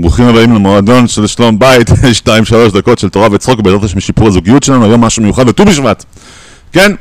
ברוכים 0.00 0.24
הבאים 0.24 0.54
למועדון 0.54 1.08
של 1.08 1.26
שלום 1.26 1.58
בית, 1.58 1.90
2-3 2.26 2.32
דקות 2.74 2.98
של 2.98 3.08
תורה 3.08 3.28
וצחוק 3.32 3.60
בעזרת 3.60 3.84
השם 3.84 4.00
שיפור 4.00 4.28
הזוגיות 4.28 4.62
שלנו, 4.62 4.84
היום 4.84 5.00
משהו 5.00 5.22
מיוחד 5.22 5.46
בט"ו 5.46 5.64
בשבט. 5.64 6.04
כן? 6.72 6.92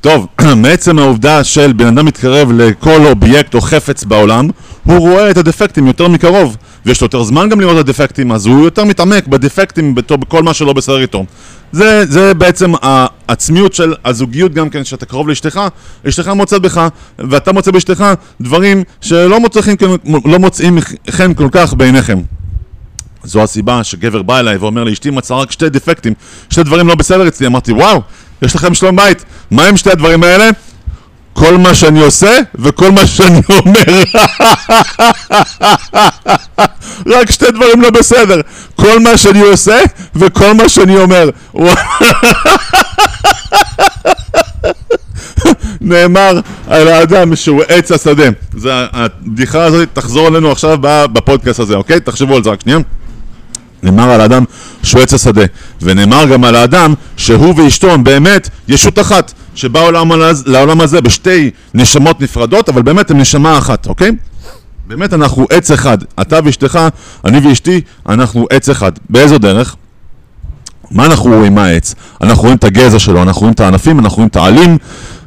טוב, 0.00 0.26
מעצם 0.56 0.98
העובדה 0.98 1.44
של 1.44 1.72
בן 1.72 1.86
אדם 1.86 2.06
מתקרב 2.06 2.52
לכל 2.52 3.06
אובייקט 3.06 3.54
או 3.54 3.60
חפץ 3.60 4.04
בעולם, 4.04 4.48
הוא 4.84 4.98
רואה 4.98 5.30
את 5.30 5.36
הדפקטים 5.36 5.86
יותר 5.86 6.08
מקרוב, 6.08 6.56
ויש 6.86 7.00
לו 7.00 7.04
יותר 7.04 7.22
זמן 7.22 7.48
גם 7.48 7.60
לראות 7.60 7.74
את 7.74 7.80
הדפקטים, 7.80 8.32
אז 8.32 8.46
הוא 8.46 8.64
יותר 8.64 8.84
מתעמק 8.84 9.26
בדפקטים, 9.26 9.94
בכל 9.94 10.42
מה 10.42 10.54
שלא 10.54 10.72
בסדר 10.72 11.00
איתו. 11.00 11.24
זה, 11.72 12.06
זה 12.06 12.34
בעצם 12.34 12.72
העצמיות 12.82 13.74
של 13.74 13.94
הזוגיות 14.04 14.54
גם 14.54 14.70
כן, 14.70 14.84
שאתה 14.84 15.06
קרוב 15.06 15.28
לאשתך, 15.28 15.60
אשתך 16.08 16.28
מוצאת 16.28 16.62
בך, 16.62 16.88
ואתה 17.18 17.52
מוצא 17.52 17.70
באשתך 17.70 18.04
דברים 18.40 18.82
שלא 19.00 19.40
מוצאים, 19.40 19.76
לא 20.24 20.38
מוצאים 20.38 20.78
חן 21.10 21.34
כל 21.34 21.48
כך 21.52 21.74
בעיניכם. 21.74 22.18
זו 23.24 23.42
הסיבה 23.42 23.84
שגבר 23.84 24.22
בא 24.22 24.38
אליי 24.38 24.56
ואומר 24.56 24.84
לי, 24.84 24.92
אשתי 24.92 25.10
מצאה 25.10 25.40
רק 25.40 25.50
שתי 25.50 25.68
דפקטים, 25.68 26.14
שתי 26.50 26.62
דברים 26.62 26.88
לא 26.88 26.94
בסדר 26.94 27.28
אצלי. 27.28 27.46
אמרתי, 27.46 27.72
וואו, 27.72 28.02
יש 28.42 28.54
לכם 28.54 28.74
שלום 28.74 28.96
בית. 28.96 29.24
מה 29.50 29.64
הם 29.66 29.76
שתי 29.76 29.90
הדברים 29.90 30.22
האלה? 30.22 30.50
כל 31.32 31.56
מה 31.58 31.74
שאני 31.74 32.00
עושה 32.00 32.38
וכל 32.54 32.90
מה 32.90 33.06
שאני 33.06 33.40
אומר. 33.58 34.02
רק 37.06 37.30
שתי 37.30 37.50
דברים 37.50 37.82
לא 37.82 37.90
בסדר. 37.90 38.40
כל 38.76 39.00
מה 39.00 39.16
שאני 39.16 39.40
עושה 39.40 39.78
וכל 40.14 40.54
מה 40.54 40.68
שאני 40.68 40.96
אומר. 40.96 41.30
נאמר 45.80 46.40
על 46.68 46.88
האדם 46.88 47.36
שהוא 47.36 47.62
עץ 47.68 47.92
השדה. 47.92 48.28
זה 48.56 48.70
הבדיחה 48.72 49.64
הזאת 49.64 49.88
תחזור 49.92 50.28
אלינו 50.28 50.52
עכשיו 50.52 50.78
בפודקאסט 51.12 51.60
הזה, 51.60 51.74
אוקיי? 51.74 52.00
תחשבו 52.00 52.36
על 52.36 52.44
זה 52.44 52.50
רק 52.50 52.60
שנייה. 52.60 52.78
נאמר 53.82 54.10
על 54.10 54.20
האדם 54.20 54.44
שהוא 54.82 55.02
עץ 55.02 55.14
השדה, 55.14 55.42
ונאמר 55.82 56.24
גם 56.32 56.44
על 56.44 56.54
האדם 56.54 56.94
שהוא 57.16 57.54
ואשתו 57.56 57.90
הם 57.90 58.04
באמת 58.04 58.48
ישות 58.68 58.98
אחת, 58.98 59.32
שבאו 59.54 59.90
לעולם, 60.46 60.80
הזה 60.80 61.00
בשתי 61.00 61.50
נשמות 61.74 62.20
נפרדות, 62.20 62.68
אבל 62.68 62.82
באמת 62.82 63.10
הם 63.10 63.18
נשמה 63.18 63.58
אחת, 63.58 63.86
אוקיי? 63.86 64.10
באמת 64.86 65.12
אנחנו 65.12 65.46
עץ 65.50 65.70
אחד, 65.70 65.98
אתה 66.20 66.38
ואשתך, 66.44 66.78
אני 67.24 67.38
ואשתי, 67.48 67.80
אנחנו 68.08 68.46
עץ 68.50 68.68
אחד. 68.68 68.92
באיזו 69.10 69.38
דרך? 69.38 69.76
מה 70.90 71.06
אנחנו 71.06 71.30
רואים 71.36 71.54
מהעץ? 71.54 71.94
אנחנו 72.22 72.42
רואים 72.42 72.56
את 72.56 72.64
הגזע 72.64 72.98
שלו, 72.98 73.22
אנחנו 73.22 73.40
רואים 73.40 73.52
את 73.54 73.60
הענפים, 73.60 73.98
אנחנו 73.98 74.16
רואים 74.16 74.28
את 74.28 74.36
העלים, 74.36 74.78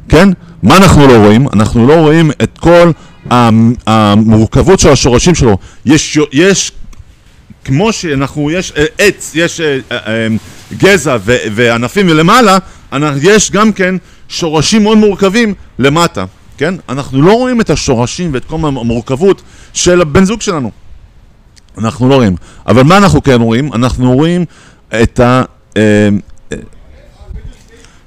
כן? 0.08 0.28
מה 0.62 0.76
אנחנו 0.76 1.06
לא 1.06 1.16
רואים? 1.16 1.46
אנחנו 1.52 1.86
לא 1.86 1.94
רואים 1.94 2.30
את 2.42 2.58
כל 2.58 2.90
המ- 3.30 3.74
המורכבות 3.86 4.80
של 4.80 4.88
השורשים 4.88 5.34
שלו. 5.34 5.58
יש, 5.86 6.18
יש 6.32 6.72
כמו 7.66 7.92
שאנחנו, 7.92 8.50
יש 8.50 8.72
אה, 8.76 8.84
עץ, 8.98 9.32
יש 9.34 9.60
אה, 9.60 9.78
אה, 9.92 10.26
גזע 10.78 11.16
וענפים 11.24 12.06
ולמעלה, 12.10 12.58
יש 13.22 13.50
גם 13.50 13.72
כן 13.72 13.94
שורשים 14.28 14.82
מאוד 14.82 14.98
מורכבים 14.98 15.54
למטה, 15.78 16.24
כן? 16.58 16.74
אנחנו 16.88 17.22
לא 17.22 17.32
רואים 17.32 17.60
את 17.60 17.70
השורשים 17.70 18.30
ואת 18.34 18.44
כל 18.44 18.54
המורכבות 18.54 19.42
של 19.72 20.00
הבן 20.00 20.24
זוג 20.24 20.40
שלנו. 20.40 20.70
אנחנו 21.78 22.08
לא 22.08 22.14
רואים. 22.14 22.36
אבל 22.66 22.82
מה 22.82 22.96
אנחנו 22.96 23.22
כן 23.22 23.40
רואים? 23.40 23.72
אנחנו 23.72 24.12
רואים 24.12 24.44
את 25.02 25.20
ה... 25.20 25.42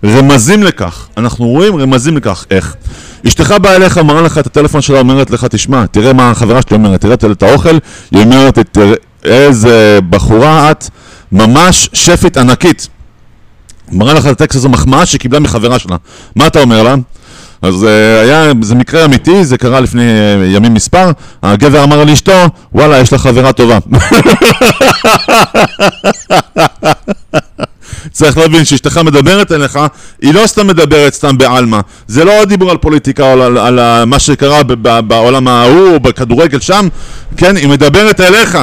רמזים 0.06 0.64
לכך, 0.64 1.08
אנחנו 1.18 1.48
רואים 1.48 1.76
רמזים 1.76 2.18
לכך, 2.18 2.46
איך? 2.52 2.76
אשתך 3.28 3.56
באה 3.62 3.76
אליך, 3.76 3.98
מראה 3.98 4.22
לך 4.22 4.38
את 4.38 4.48
הטלפון 4.48 4.82
שלה, 4.82 5.00
אומרת 5.00 5.30
לך, 5.30 5.46
תשמע, 5.46 5.86
תראה 5.86 6.14
מה 6.14 6.32
החברה 6.32 6.62
שלי 6.62 6.78
אומרת, 6.78 7.02
תראה 7.02 7.14
את 7.14 7.44
האוכל, 7.44 7.78
היא 8.12 8.24
אומרת, 8.24 8.60
"תראה, 8.60 8.94
איזה 9.24 10.00
בחורה 10.10 10.72
את, 10.72 10.90
ממש 11.32 11.90
שפית 11.94 12.38
ענקית. 12.38 12.88
מראה 13.92 14.14
לך 14.14 14.26
את 14.26 14.32
הטקסט 14.32 14.56
הזה 14.56 14.70
מחמאה 14.70 15.06
שקיבלה 15.06 15.40
מחברה 15.40 15.80
שלה. 15.80 15.96
מה 16.36 16.48
אתה 16.48 16.62
אומר 16.62 16.84
לה? 16.84 16.96
אז 17.62 17.84
אה, 17.84 18.22
היה, 18.22 18.52
זה 18.62 18.76
מקרה 18.76 19.06
אמיתי, 19.06 19.46
זה 19.46 19.58
קרה 19.58 19.80
לפני 19.80 20.04
אה, 20.04 20.46
ימים 20.46 20.74
מספר, 20.74 21.12
הגבר 21.44 21.84
אמר 21.84 22.04
לאשתו, 22.04 22.46
וואלה, 22.74 23.00
יש 23.00 23.14
לך 23.14 23.22
חברה 23.22 23.54
טובה. 23.54 23.78
צריך 28.20 28.38
להבין 28.38 28.66
שאשתך 28.66 28.98
מדברת 28.98 29.52
אליך, 29.52 29.80
היא 30.22 30.34
לא 30.34 30.48
סתם 30.48 30.68
מדברת 30.68 31.14
סתם 31.14 31.38
בעלמא. 31.38 31.80
זה 32.08 32.26
לא 32.26 32.46
דיבור 32.46 32.72
על 32.72 32.78
פוליטיקה 32.78 33.24
או 33.24 33.44
על, 33.44 33.58
על, 33.58 33.80
על 33.80 34.06
מה 34.06 34.20
שקרה 34.20 34.64
ב, 34.64 34.74
ב, 34.74 35.00
בעולם 35.00 35.48
ההוא, 35.48 35.94
או 35.94 36.00
בכדורגל 36.00 36.60
שם, 36.60 36.88
כן, 37.38 37.56
היא 37.56 37.68
מדברת 37.68 38.20
אליך. 38.20 38.56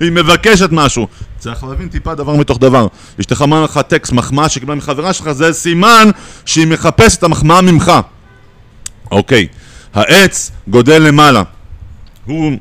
היא 0.00 0.12
מבקשת 0.12 0.68
משהו. 0.72 1.06
צריך 1.38 1.64
להבין 1.64 1.88
טיפה 1.88 2.14
דבר 2.14 2.36
מתוך 2.36 2.58
דבר. 2.58 2.86
אשתך 3.20 3.42
אמרה 3.42 3.64
לך 3.64 3.80
טקסט 3.88 4.12
מחמאה 4.12 4.48
שקיבלה 4.48 4.74
מחברה 4.74 5.12
שלך, 5.12 5.32
זה 5.32 5.52
סימן 5.52 6.10
שהיא 6.46 6.66
מחפשת 6.66 7.18
את 7.18 7.22
המחמאה 7.22 7.60
ממך. 7.60 7.92
אוקיי, 9.10 9.46
העץ 9.94 10.50
גודל 10.68 11.02
למעלה. 11.02 11.42
הוא 12.24 12.52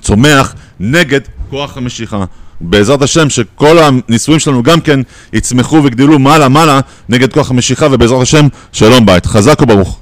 צומח 0.00 0.54
נגד 0.80 1.20
כוח 1.50 1.76
המשיכה. 1.76 2.24
בעזרת 2.60 3.02
השם 3.02 3.30
שכל 3.30 3.78
הניסויים 3.78 4.40
שלנו 4.40 4.62
גם 4.62 4.80
כן 4.80 5.00
יצמחו 5.32 5.82
ויגדלו 5.82 6.18
מעלה 6.18 6.48
מעלה 6.48 6.80
נגד 7.08 7.32
כוח 7.32 7.50
המשיכה 7.50 7.86
ובעזרת 7.90 8.22
השם 8.22 8.48
שלום 8.72 9.06
בית. 9.06 9.26
חזק 9.26 9.62
וברוך. 9.62 9.98